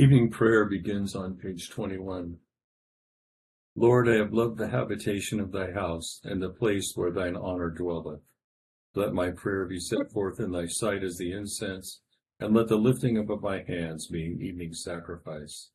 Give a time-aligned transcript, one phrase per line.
[0.00, 2.38] Evening prayer begins on page 21.
[3.76, 7.68] Lord, I have loved the habitation of thy house and the place where thine honor
[7.68, 8.22] dwelleth.
[8.94, 12.00] Let my prayer be set forth in thy sight as the incense,
[12.38, 15.68] and let the lifting up of my hands be an evening sacrifice.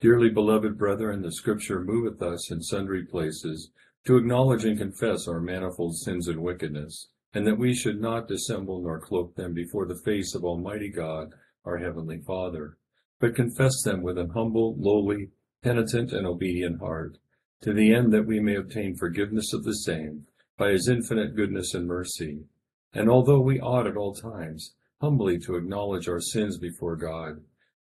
[0.00, 3.72] Dearly beloved brethren, the scripture moveth us in sundry places
[4.06, 8.80] to acknowledge and confess our manifold sins and wickedness, and that we should not dissemble
[8.80, 11.32] nor cloak them before the face of Almighty God,
[11.64, 12.76] our heavenly Father,
[13.20, 15.28] but confess them with an humble, lowly,
[15.62, 17.18] penitent, and obedient heart,
[17.60, 21.74] to the end that we may obtain forgiveness of the same by his infinite goodness
[21.74, 22.40] and mercy.
[22.94, 27.42] And although we ought at all times humbly to acknowledge our sins before God,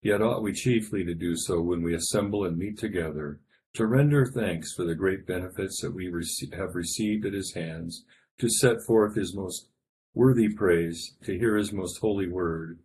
[0.02, 3.40] yet ought we chiefly to do so when we assemble and meet together,
[3.74, 6.06] to render thanks for the great benefits that we
[6.52, 8.04] have received at his hands,
[8.38, 9.68] to set forth his most
[10.14, 12.78] worthy praise, to hear his most holy word,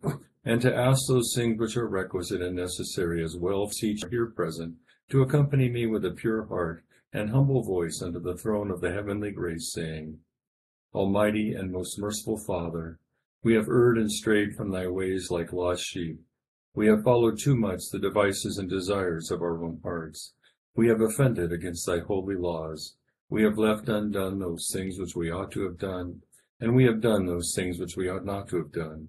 [0.44, 4.26] and to ask those things which are requisite and necessary as well as each here
[4.26, 4.74] present
[5.08, 8.92] to accompany me with a pure heart and humble voice unto the throne of the
[8.92, 10.18] heavenly grace, saying,
[10.94, 12.98] Almighty and most merciful Father,
[13.42, 16.20] we have erred and strayed from thy ways like lost sheep.
[16.74, 20.34] We have followed too much the devices and desires of our own hearts.
[20.74, 22.96] We have offended against thy holy laws.
[23.28, 26.22] We have left undone those things which we ought to have done,
[26.60, 29.08] and we have done those things which we ought not to have done,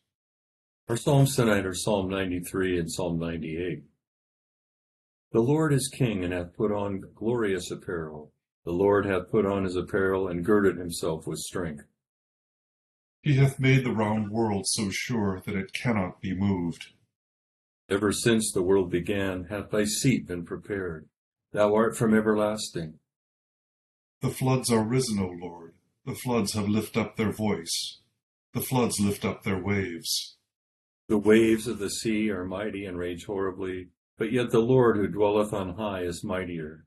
[0.91, 3.83] Our Psalms tonight are Psalm 93 and Psalm 98.
[5.31, 8.33] The Lord is king and hath put on glorious apparel.
[8.65, 11.85] The Lord hath put on his apparel and girded himself with strength.
[13.21, 16.87] He hath made the round world so sure that it cannot be moved.
[17.89, 21.07] Ever since the world began hath thy seat been prepared.
[21.53, 22.95] Thou art from everlasting.
[24.19, 25.73] The floods are risen, O Lord.
[26.05, 28.01] The floods have lifted up their voice.
[28.53, 30.35] The floods lift up their waves.
[31.11, 35.09] The waves of the sea are mighty and rage horribly, but yet the Lord who
[35.09, 36.85] dwelleth on high is mightier.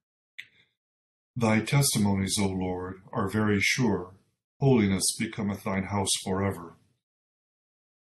[1.36, 4.14] Thy testimonies, O Lord, are very sure.
[4.60, 6.78] Holiness becometh thine house forever.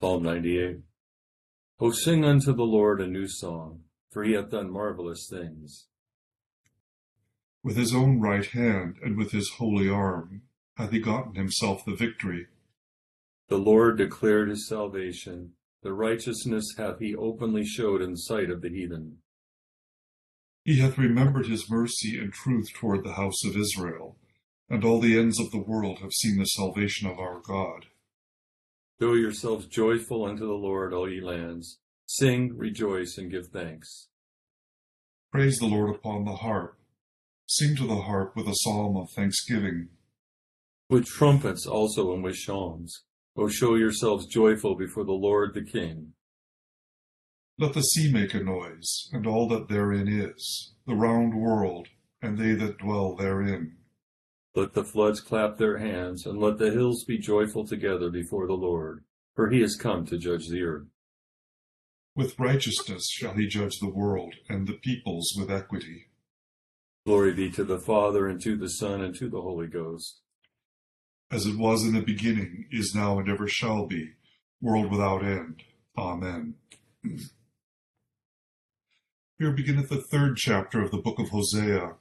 [0.01, 0.83] Psalm 98.
[1.81, 3.81] O sing unto the Lord a new song,
[4.13, 5.89] for he hath done marvelous things.
[7.65, 10.43] With his own right hand and with his holy arm
[10.77, 12.47] hath he gotten himself the victory.
[13.49, 18.69] The Lord declared his salvation, the righteousness hath he openly showed in sight of the
[18.69, 19.19] heathen.
[20.65, 24.17] He hath remembered his mercy and truth toward the house of Israel,
[24.69, 27.87] and all the ends of the world have seen the salvation of our God.
[29.01, 31.81] Show yourselves joyful unto the Lord, all ye lands.
[32.07, 34.09] Sing, rejoice, and give thanks.
[35.33, 36.79] Praise the Lord upon the harp.
[37.47, 39.89] Sing to the harp with a psalm of thanksgiving.
[40.89, 43.03] With trumpets also and with psalms.
[43.35, 46.13] O show yourselves joyful before the Lord the King.
[47.59, 51.89] Let the sea make a noise, and all that therein is, the round world,
[52.21, 53.77] and they that dwell therein.
[54.55, 58.53] Let the floods clap their hands, and let the hills be joyful together before the
[58.53, 59.05] Lord,
[59.35, 60.89] for he is come to judge the earth.
[62.15, 66.09] With righteousness shall he judge the world, and the peoples with equity.
[67.07, 70.22] Glory be to the Father, and to the Son, and to the Holy Ghost.
[71.33, 74.11] As it was in the beginning, is now, and ever shall be,
[74.61, 75.63] world without end.
[75.97, 76.55] Amen.
[79.39, 81.95] Here beginneth the third chapter of the book of Hosea.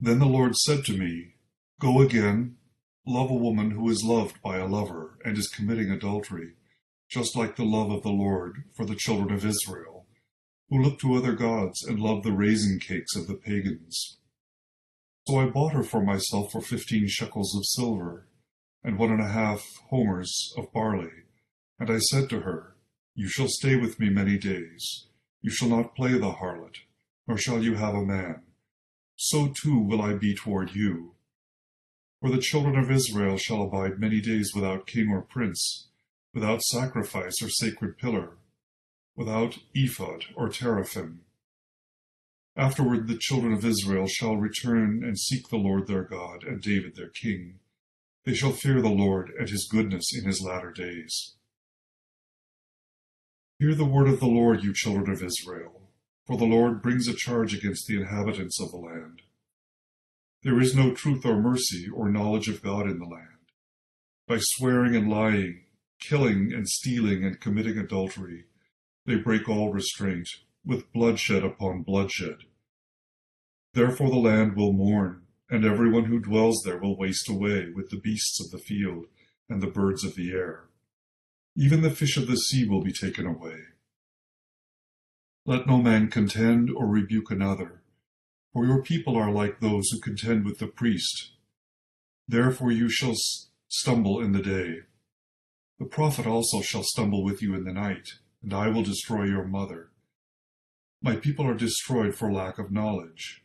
[0.00, 1.34] Then the Lord said to me,
[1.78, 2.56] Go again,
[3.06, 6.54] love a woman who is loved by a lover and is committing adultery,
[7.10, 10.06] just like the love of the Lord for the children of Israel,
[10.70, 14.18] who look to other gods and love the raisin cakes of the pagans.
[15.28, 18.28] So I bought her for myself for fifteen shekels of silver,
[18.82, 21.10] and one and a half homers of barley.
[21.78, 22.76] And I said to her,
[23.14, 25.08] You shall stay with me many days.
[25.42, 26.76] You shall not play the harlot,
[27.26, 28.40] nor shall you have a man.
[29.16, 31.12] So too will I be toward you.
[32.22, 35.88] For the children of Israel shall abide many days without king or prince,
[36.32, 38.38] without sacrifice or sacred pillar,
[39.14, 41.26] without ephod or teraphim.
[42.58, 46.96] Afterward the children of Israel shall return and seek the Lord their God and David
[46.96, 47.60] their king.
[48.24, 51.36] They shall fear the Lord and his goodness in his latter days.
[53.60, 55.82] Hear the word of the Lord, you children of Israel,
[56.26, 59.22] for the Lord brings a charge against the inhabitants of the land.
[60.42, 63.38] There is no truth or mercy or knowledge of God in the land.
[64.26, 65.64] By swearing and lying,
[66.00, 68.46] killing and stealing and committing adultery,
[69.06, 70.28] they break all restraint,
[70.68, 72.36] with bloodshed upon bloodshed.
[73.72, 77.96] Therefore the land will mourn, and everyone who dwells there will waste away with the
[77.96, 79.06] beasts of the field
[79.48, 80.64] and the birds of the air.
[81.56, 83.60] Even the fish of the sea will be taken away.
[85.46, 87.80] Let no man contend or rebuke another,
[88.52, 91.30] for your people are like those who contend with the priest.
[92.28, 93.14] Therefore you shall
[93.68, 94.80] stumble in the day.
[95.78, 98.08] The prophet also shall stumble with you in the night,
[98.42, 99.87] and I will destroy your mother.
[101.00, 103.44] My people are destroyed for lack of knowledge.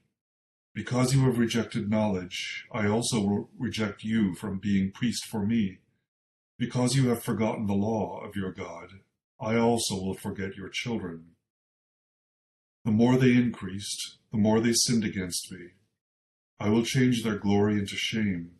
[0.73, 5.79] Because you have rejected knowledge, I also will reject you from being priest for me.
[6.57, 9.01] Because you have forgotten the law of your God,
[9.39, 11.35] I also will forget your children.
[12.85, 15.69] The more they increased, the more they sinned against me.
[16.59, 18.53] I will change their glory into shame.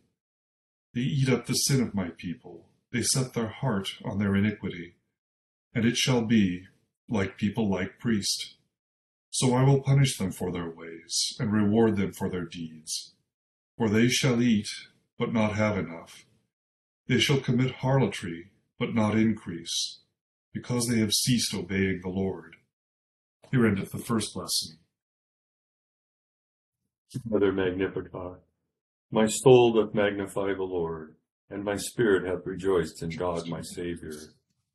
[0.94, 2.68] They eat up the sin of my people.
[2.92, 4.94] They set their heart on their iniquity.
[5.74, 6.66] And it shall be,
[7.08, 8.54] like people like priest.
[9.34, 13.14] So I will punish them for their ways, and reward them for their deeds.
[13.76, 14.68] For they shall eat,
[15.18, 16.24] but not have enough.
[17.08, 20.02] They shall commit harlotry, but not increase,
[20.52, 22.58] because they have ceased obeying the Lord.
[23.50, 24.78] Here endeth the first lesson.
[27.28, 28.38] Mother Magnificat.
[29.10, 31.16] My soul doth magnify the Lord,
[31.50, 34.14] and my spirit hath rejoiced in God my Saviour,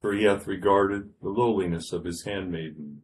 [0.01, 3.03] for he hath regarded the lowliness of his handmaiden.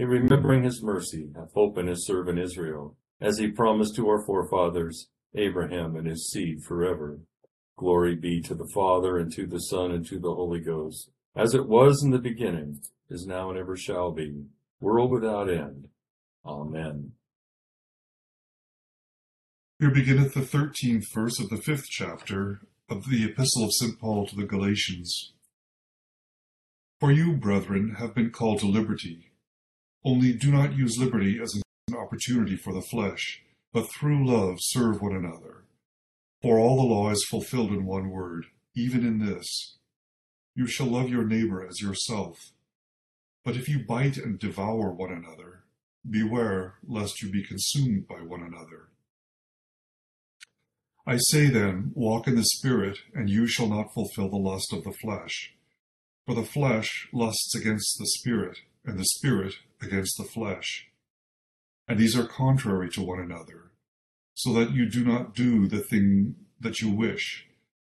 [0.00, 4.24] In remembering his mercy, hath hope in his servant Israel, as he promised to our
[4.24, 7.20] forefathers, Abraham and his seed forever.
[7.76, 11.54] Glory be to the Father, and to the Son, and to the Holy Ghost, as
[11.54, 12.80] it was in the beginning,
[13.10, 14.46] is now, and ever shall be,
[14.80, 15.88] world without end.
[16.46, 17.12] Amen.
[19.80, 24.00] Here beginneth the thirteenth verse of the fifth chapter of the Epistle of St.
[24.00, 25.34] Paul to the Galatians.
[26.98, 29.29] For you, brethren, have been called to liberty.
[30.04, 33.42] Only do not use liberty as an opportunity for the flesh,
[33.72, 35.64] but through love serve one another.
[36.40, 39.76] For all the law is fulfilled in one word, even in this
[40.54, 42.38] You shall love your neighbor as yourself.
[43.44, 45.64] But if you bite and devour one another,
[46.08, 48.88] beware lest you be consumed by one another.
[51.06, 54.84] I say then, walk in the Spirit, and you shall not fulfill the lust of
[54.84, 55.54] the flesh.
[56.26, 60.88] For the flesh lusts against the Spirit, and the Spirit against the flesh.
[61.88, 63.72] And these are contrary to one another,
[64.34, 67.48] so that you do not do the thing that you wish.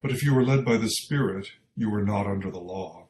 [0.01, 3.07] But if you are led by the Spirit, you are not under the law.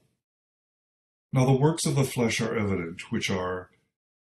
[1.34, 3.70] Now the works of the flesh are evident, which are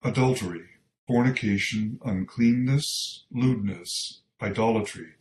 [0.04, 0.66] adultery,
[1.08, 5.14] fornication, uncleanness, lewdness, idolatry,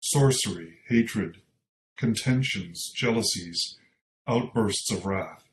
[0.00, 1.38] sorcery, hatred,
[1.96, 3.78] contentions, jealousies,
[4.28, 5.44] outbursts of wrath,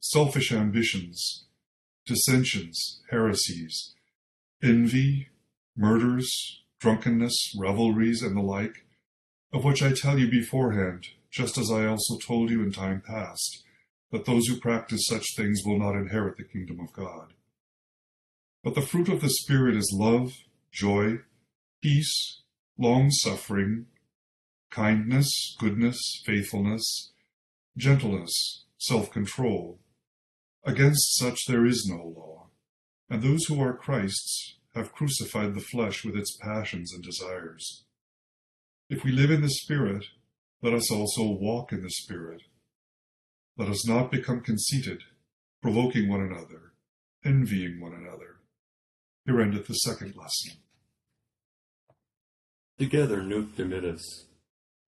[0.00, 1.46] selfish ambitions,
[2.08, 3.94] dissensions, heresies,
[4.62, 5.28] envy,
[5.76, 8.84] murders, drunkenness, revelries, and the like.
[9.52, 13.64] of which I tell you beforehand, just as I also told you in time past,
[14.10, 17.32] that those who practice such things will not inherit the kingdom of God.
[18.64, 20.32] But the fruit of the Spirit is love,
[20.72, 21.18] joy,
[21.82, 22.42] peace,
[22.78, 23.86] long suffering,
[24.70, 27.12] kindness, goodness, faithfulness,
[27.76, 29.78] gentleness, self control.
[30.64, 32.48] Against such there is no law.
[33.08, 37.84] And those who are Christ's have crucified the flesh with its passions and desires.
[38.90, 40.04] If we live in the Spirit,
[40.62, 42.42] let us also walk in the Spirit.
[43.56, 45.02] Let us not become conceited,
[45.60, 46.72] provoking one another,
[47.24, 48.36] envying one another.
[49.26, 50.60] Here endeth the second lesson.
[52.78, 54.00] Together, Nunc Dimittis.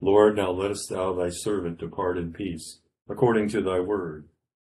[0.00, 4.29] Lord, now lettest thou thy servant depart in peace, according to thy word.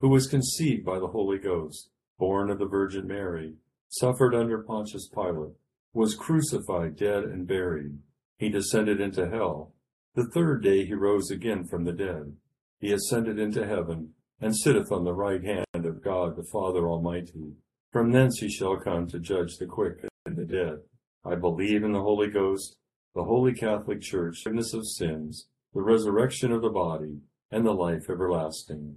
[0.00, 3.54] who was conceived by the Holy Ghost, born of the Virgin Mary,
[3.88, 5.54] suffered under Pontius Pilate,
[5.92, 7.98] was crucified, dead, and buried.
[8.38, 9.72] He descended into hell.
[10.14, 12.36] The third day he rose again from the dead.
[12.78, 17.56] He ascended into heaven, and sitteth on the right hand of God the Father Almighty.
[17.92, 20.78] From thence he shall come to judge the quick and the dead.
[21.24, 22.76] I believe in the Holy Ghost,
[23.14, 27.18] the Holy Catholic Church, forgiveness of sins, the resurrection of the body,
[27.50, 28.96] and the life everlasting.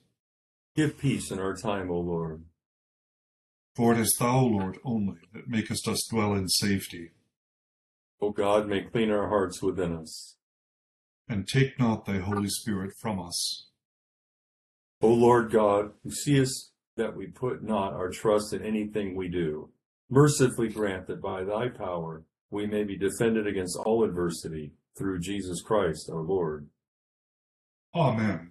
[0.75, 2.43] Give peace in our time, O Lord.
[3.75, 7.11] For it is thou, Lord, only that makest us dwell in safety.
[8.21, 10.35] O God, make clean our hearts within us.
[11.27, 13.67] And take not thy Holy Spirit from us.
[15.01, 19.69] O Lord God, who seest that we put not our trust in anything we do,
[20.09, 25.61] mercifully grant that by thy power we may be defended against all adversity through Jesus
[25.61, 26.67] Christ our Lord.
[27.95, 28.50] Amen.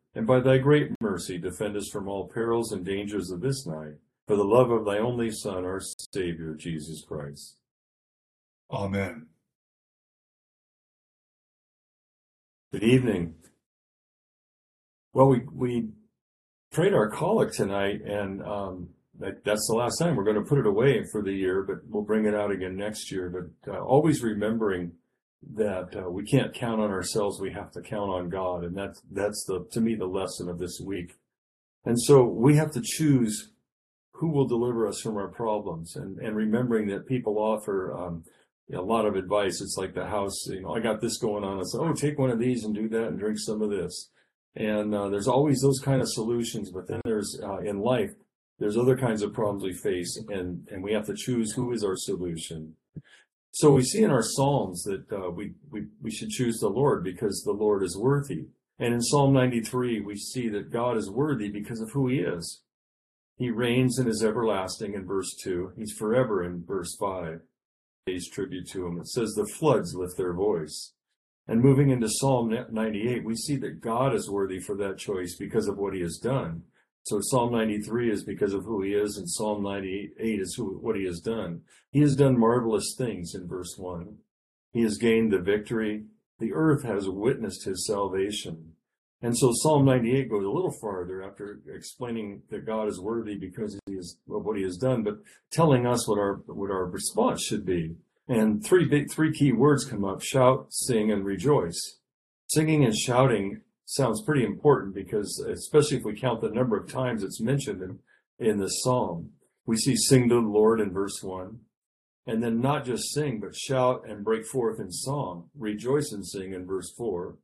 [0.13, 3.95] and by thy great mercy defend us from all perils and dangers of this night,
[4.27, 5.81] for the love of thy only Son, our
[6.13, 7.57] Savior, Jesus Christ.
[8.71, 9.27] Amen.
[12.71, 13.35] Good evening.
[15.13, 15.89] Well, we, we
[16.71, 18.89] prayed our collect tonight, and um,
[19.19, 20.15] that, that's the last time.
[20.15, 22.77] We're going to put it away for the year, but we'll bring it out again
[22.77, 23.29] next year.
[23.29, 24.93] But uh, always remembering
[25.55, 29.01] that uh, we can't count on ourselves; we have to count on God, and that's
[29.11, 31.15] that's the to me the lesson of this week.
[31.85, 33.51] And so we have to choose
[34.13, 37.93] who will deliver us from our problems, and and remembering that people offer.
[37.93, 38.23] Um,
[38.73, 39.59] a lot of advice.
[39.61, 41.59] It's like the house, you know, I got this going on.
[41.59, 44.09] It's, oh, take one of these and do that and drink some of this.
[44.55, 48.11] And uh, there's always those kind of solutions, but then there's uh, in life,
[48.59, 51.83] there's other kinds of problems we face, and and we have to choose who is
[51.83, 52.75] our solution.
[53.51, 57.03] So we see in our Psalms that uh, we, we we should choose the Lord
[57.03, 58.47] because the Lord is worthy.
[58.79, 62.61] And in Psalm 93, we see that God is worthy because of who He is.
[63.35, 65.73] He reigns and is everlasting in verse 2.
[65.77, 67.41] He's forever in verse 5.
[68.05, 68.99] Pays tribute to Him.
[68.99, 70.93] It says the floods lift their voice.
[71.47, 75.67] And moving into Psalm 98, we see that God is worthy for that choice because
[75.67, 76.63] of what He has done.
[77.03, 80.95] So Psalm 93 is because of who He is, and Psalm 98 is who, what
[80.95, 81.61] He has done.
[81.91, 84.17] He has done marvelous things in verse 1.
[84.73, 86.05] He has gained the victory.
[86.39, 88.73] The earth has witnessed His salvation.
[89.23, 93.79] And so Psalm 98 goes a little farther after explaining that God is worthy because
[93.85, 95.17] he is of what he has done, but
[95.51, 97.95] telling us what our what our response should be.
[98.27, 101.99] And three big three key words come up: shout, sing, and rejoice.
[102.47, 107.23] Singing and shouting sounds pretty important because, especially if we count the number of times
[107.23, 107.99] it's mentioned in,
[108.39, 109.31] in this psalm,
[109.65, 111.59] we see sing to the Lord in verse 1,
[112.25, 116.53] and then not just sing, but shout and break forth in song, rejoice and sing
[116.53, 117.35] in verse 4,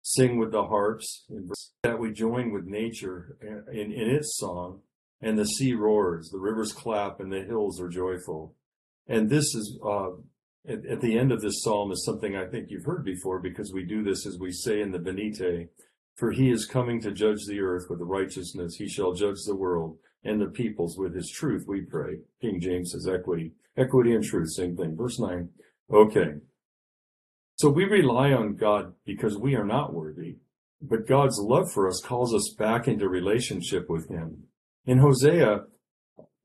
[0.00, 3.36] sing with the harps, in verse, that we join with nature
[3.70, 4.80] in, in its song,
[5.20, 8.54] and the sea roars, the rivers clap, and the hills are joyful.
[9.06, 10.12] And this is, uh,
[10.68, 13.72] at, at, the end of this psalm is something I think you've heard before because
[13.72, 15.68] we do this as we say in the Venite,
[16.16, 18.76] for he is coming to judge the earth with righteousness.
[18.76, 22.18] He shall judge the world and the peoples with his truth, we pray.
[22.40, 23.52] King James says equity.
[23.76, 24.96] Equity and truth, same thing.
[24.96, 25.48] Verse 9.
[25.92, 26.34] Okay.
[27.56, 30.36] So we rely on God because we are not worthy,
[30.80, 34.44] but God's love for us calls us back into relationship with him.
[34.84, 35.64] In Hosea,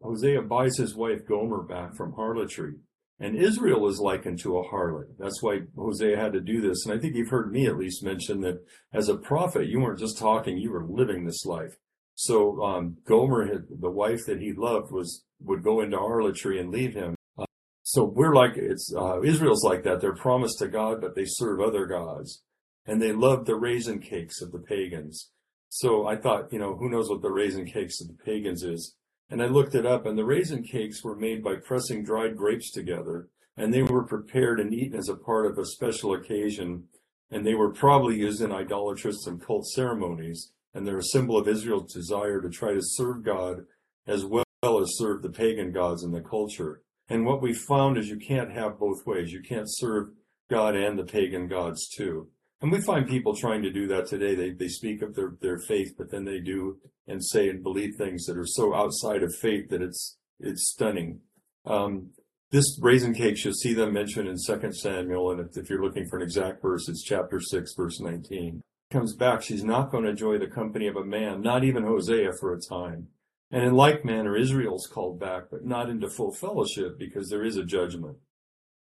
[0.01, 2.75] Hosea buys his wife Gomer back from harlotry.
[3.19, 5.07] And Israel is likened to a harlot.
[5.17, 6.85] That's why Hosea had to do this.
[6.85, 9.99] And I think you've heard me at least mention that as a prophet, you weren't
[9.99, 11.77] just talking, you were living this life.
[12.13, 16.71] So um, Gomer, had, the wife that he loved, was would go into harlotry and
[16.71, 17.15] leave him.
[17.37, 17.45] Uh,
[17.83, 20.01] so we're like it's uh, Israel's like that.
[20.01, 22.41] They're promised to God, but they serve other gods,
[22.87, 25.29] and they love the raisin cakes of the pagans.
[25.69, 28.95] So I thought, you know, who knows what the raisin cakes of the pagans is?
[29.29, 32.71] And I looked it up, and the raisin cakes were made by pressing dried grapes
[32.71, 36.85] together, and they were prepared and eaten as a part of a special occasion,
[37.29, 41.47] and they were probably used in idolatrous and cult ceremonies, and they're a symbol of
[41.47, 43.65] Israel's desire to try to serve God
[44.05, 46.81] as well as serve the pagan gods in the culture.
[47.09, 49.31] And what we found is you can't have both ways.
[49.31, 50.09] You can't serve
[50.49, 52.29] God and the pagan gods too.
[52.61, 54.33] And we find people trying to do that today.
[54.33, 57.95] They, they speak of their, their faith, but then they do and say and believe
[57.95, 61.19] things that are so outside of faith that it's, it's stunning.
[61.65, 62.11] Um,
[62.49, 65.31] this raisin cakes, you'll see them mentioned in Second Samuel.
[65.31, 68.61] And if, if you're looking for an exact verse, it's chapter 6, verse 19.
[68.89, 72.31] Comes back, she's not going to enjoy the company of a man, not even Hosea
[72.39, 73.09] for a time.
[73.51, 77.57] And in like manner, Israel's called back, but not into full fellowship because there is
[77.57, 78.17] a judgment.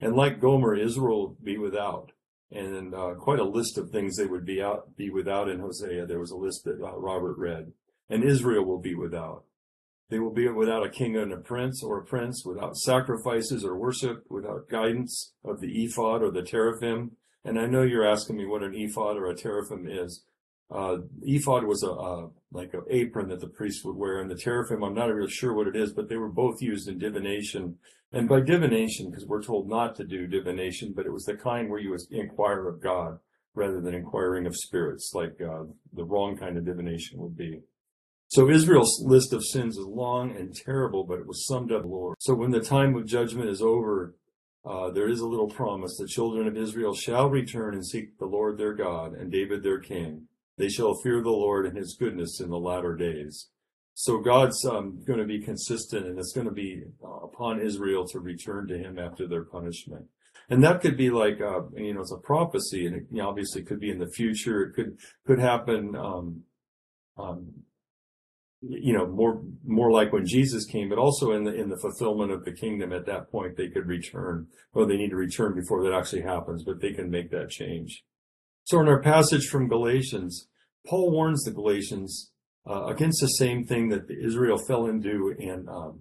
[0.00, 2.12] And like Gomer, Israel be without
[2.50, 6.06] and uh, quite a list of things they would be out be without in Hosea.
[6.06, 7.72] There was a list that uh, Robert read,
[8.08, 9.44] and Israel will be without.
[10.10, 13.76] They will be without a king and a prince, or a prince, without sacrifices or
[13.76, 17.12] worship, without guidance of the ephod or the teraphim.
[17.44, 20.24] And I know you're asking me what an ephod or a teraphim is.
[20.70, 24.36] Uh, ephod was a, a like an apron that the priest would wear, and the
[24.36, 27.76] teraphim, I'm not really sure what it is, but they were both used in divination.
[28.12, 31.68] And by divination, because we're told not to do divination, but it was the kind
[31.68, 33.18] where you inquire of God
[33.54, 37.60] rather than inquiring of spirits, like uh, the wrong kind of divination would be.
[38.28, 42.16] So Israel's list of sins is long and terrible, but it was summed up, Lord.
[42.20, 44.14] So when the time of judgment is over,
[44.64, 45.96] uh, there is a little promise.
[45.98, 49.78] The children of Israel shall return and seek the Lord their God and David their
[49.78, 50.26] king.
[50.56, 53.48] They shall fear the Lord and his goodness in the latter days.
[53.94, 58.06] So God's um, going to be consistent and it's going to be uh, upon Israel
[58.08, 60.06] to return to him after their punishment.
[60.50, 63.28] And that could be like, uh, you know, it's a prophecy and it you know,
[63.28, 64.62] obviously could be in the future.
[64.62, 66.42] It could, could happen, um,
[67.16, 67.52] um,
[68.60, 72.32] you know, more, more like when Jesus came, but also in the, in the fulfillment
[72.32, 74.48] of the kingdom at that point, they could return.
[74.72, 78.04] Well, they need to return before that actually happens, but they can make that change.
[78.64, 80.48] So in our passage from Galatians,
[80.86, 82.30] Paul warns the Galatians
[82.68, 86.00] uh, against the same thing that Israel fell into in um,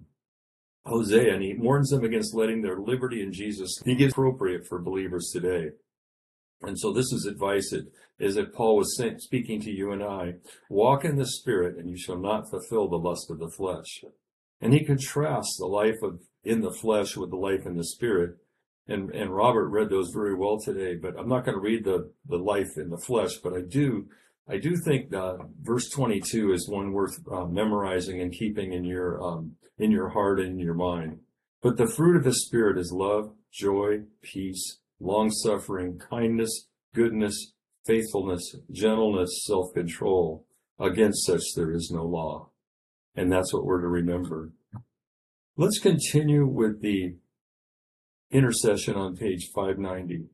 [0.86, 5.30] Hosea, and he warns them against letting their liberty in Jesus be appropriate for believers
[5.32, 5.70] today.
[6.62, 7.86] And so this is advice that
[8.18, 10.34] is that Paul was speaking to you and I,
[10.70, 14.04] walk in the spirit and you shall not fulfill the lust of the flesh.
[14.60, 18.36] And he contrasts the life of in the flesh with the life in the spirit
[18.86, 20.96] and and Robert read those very well today.
[20.96, 24.08] But I'm not going to read the the life in the flesh, but I do
[24.48, 29.22] I do think that verse 22 is one worth uh, memorizing and keeping in your
[29.22, 31.20] um, in your heart and your mind.
[31.62, 37.52] But the fruit of the spirit is love, joy, peace, long suffering, kindness, goodness,
[37.86, 40.46] faithfulness, gentleness, self control.
[40.78, 42.50] Against such there is no law.
[43.14, 44.50] And that's what we're to remember.
[45.56, 47.14] Let's continue with the
[48.30, 50.26] intercession on page 590.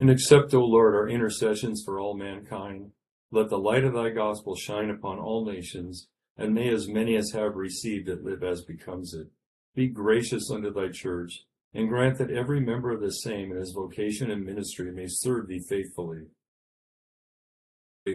[0.00, 2.90] And accept, O Lord, our intercessions for all mankind.
[3.30, 7.30] Let the light of thy gospel shine upon all nations, and may as many as
[7.32, 9.28] have received it live as becomes it.
[9.74, 13.72] Be gracious unto thy church, and grant that every member of the same in his
[13.72, 16.26] vocation and ministry may serve thee faithfully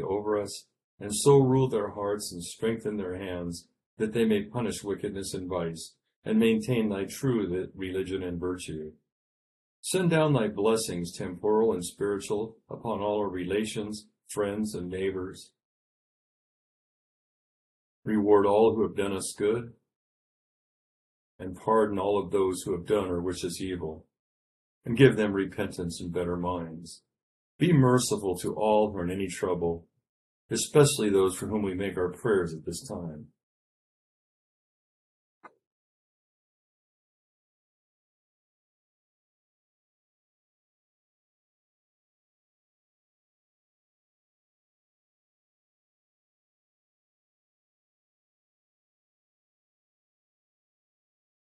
[0.03, 0.67] over us,
[0.99, 5.49] and so rule their hearts and strengthen their hands, that they may punish wickedness and
[5.49, 8.91] vice and maintain thy true religion and virtue.
[9.81, 15.51] Send down thy blessings, temporal and spiritual, upon all our relations, friends, and neighbors.
[18.03, 19.73] Reward all who have done us good,
[21.39, 24.05] and pardon all of those who have done or wish us evil,
[24.85, 27.01] and give them repentance and better minds.
[27.57, 29.87] Be merciful to all who are in any trouble,
[30.49, 33.27] especially those for whom we make our prayers at this time.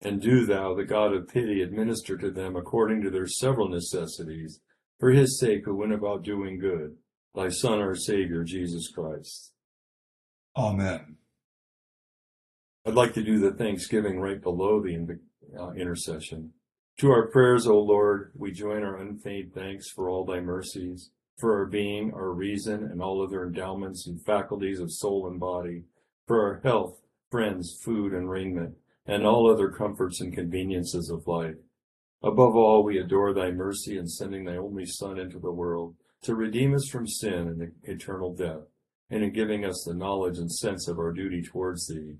[0.02, 4.60] And do thou, the God of pity, administer to them according to their several necessities,
[5.00, 6.96] for his sake who went about doing good,
[7.36, 9.54] thy Son, our Savior, Jesus Christ.
[10.58, 11.18] Amen.
[12.86, 15.20] I'd like to do the thanksgiving right below the
[15.60, 16.52] uh, intercession.
[16.98, 21.60] To our prayers, O Lord, we join our unfeigned thanks for all thy mercies, for
[21.60, 25.84] our being, our reason, and all other endowments and faculties of soul and body,
[26.28, 28.76] for our health, friends, food, and raiment,
[29.12, 31.58] and all other comforts and conveniences of life.
[32.24, 36.34] Above all, we adore thy mercy in sending thy only Son into the world to
[36.34, 38.62] redeem us from sin and eternal death,
[39.10, 42.20] and in giving us the knowledge and sense of our duty towards thee.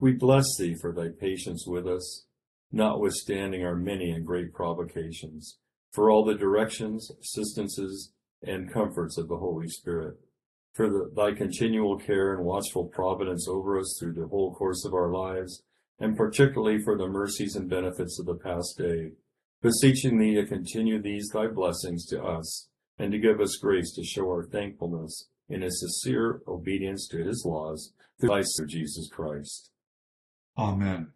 [0.00, 2.24] We bless thee for thy patience with us,
[2.72, 5.58] notwithstanding our many and great provocations,
[5.92, 8.10] for all the directions, assistances,
[8.42, 10.14] and comforts of the Holy Spirit,
[10.72, 14.94] for the, thy continual care and watchful providence over us through the whole course of
[14.94, 15.62] our lives,
[16.02, 19.12] and particularly for the mercies and benefits of the past day,
[19.62, 24.02] beseeching thee to continue these thy blessings to us, and to give us grace to
[24.02, 29.70] show our thankfulness in a sincere obedience to his laws through thy Son Jesus Christ.
[30.58, 31.12] Amen.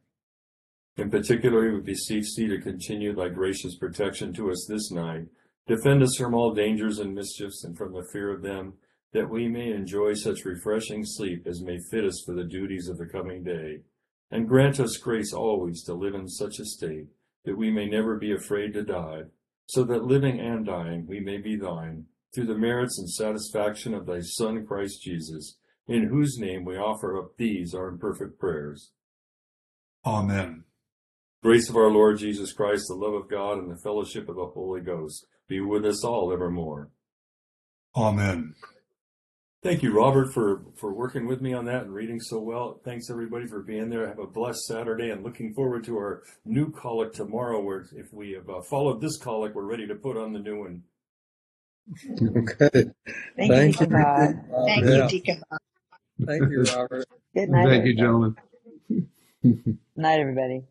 [0.97, 5.27] In particular, we beseech thee to continue thy gracious protection to us this night,
[5.67, 8.75] defend us from all dangers and mischiefs and from the fear of them,
[9.13, 12.99] that we may enjoy such refreshing sleep as may fit us for the duties of
[12.99, 13.81] the coming day
[14.31, 17.07] and grant us grace always to live in such a state
[17.45, 19.23] that we may never be afraid to die,
[19.67, 24.07] so that living and dying we may be thine, through the merits and satisfaction of
[24.07, 28.91] thy Son Christ Jesus, in whose name we offer up these our imperfect prayers.
[30.05, 30.65] Amen.
[31.43, 34.47] Grace of our Lord Jesus Christ, the love of God, and the fellowship of the
[34.47, 36.91] Holy Ghost be with us all evermore.
[37.95, 38.55] Amen.
[39.67, 42.81] Thank you, Robert, for, for working with me on that and reading so well.
[42.85, 44.07] Thanks everybody for being there.
[44.07, 47.61] Have a blessed Saturday and looking forward to our new collect tomorrow.
[47.61, 50.61] Where if we have uh, followed this collect, we're ready to put on the new
[50.61, 50.83] one.
[52.21, 52.85] Okay.
[53.37, 53.93] Thank, Thank you, you.
[53.93, 54.45] God.
[54.67, 55.03] Thank Yeah.
[55.05, 55.59] you, Deacon Bob.
[56.27, 57.07] Thank you, Robert.
[57.35, 57.67] Good night.
[57.67, 57.97] Thank you, everybody.
[57.97, 59.79] gentlemen.
[59.97, 60.63] Night, everybody.